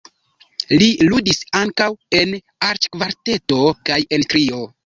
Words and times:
Li 0.83 0.87
ludis 1.09 1.41
ankaŭ 1.59 1.89
en 2.21 2.33
arĉkvarteto 2.71 3.61
kaj 3.91 4.03
en 4.19 4.27
trio. 4.35 4.69